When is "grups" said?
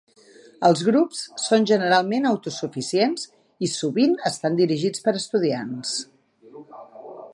0.85-1.19